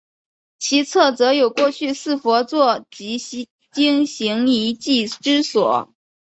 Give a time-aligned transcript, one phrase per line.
[0.57, 3.19] 其侧则有过去四佛坐及
[3.71, 5.93] 经行遗迹之所。